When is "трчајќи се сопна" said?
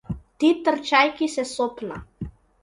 0.69-2.01